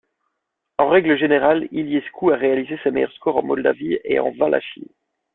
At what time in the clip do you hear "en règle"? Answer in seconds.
0.79-1.15